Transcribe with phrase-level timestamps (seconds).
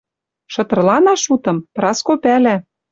[0.53, 1.57] Шытырланаш утым?
[1.75, 2.55] Праско пӓлӓ